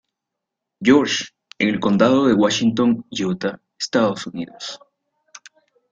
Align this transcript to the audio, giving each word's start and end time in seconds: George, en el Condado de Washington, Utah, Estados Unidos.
George, 0.81 1.25
en 1.59 1.69
el 1.69 1.79
Condado 1.79 2.25
de 2.25 2.33
Washington, 2.33 3.05
Utah, 3.11 3.61
Estados 3.77 4.25
Unidos. 4.25 4.79